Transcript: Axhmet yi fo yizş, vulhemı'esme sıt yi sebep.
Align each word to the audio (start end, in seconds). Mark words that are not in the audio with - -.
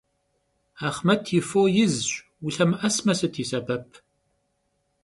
Axhmet 0.87 1.23
yi 1.33 1.41
fo 1.49 1.61
yizş, 1.75 2.11
vulhemı'esme 2.41 3.13
sıt 3.19 3.35
yi 3.39 3.45
sebep. 3.51 3.87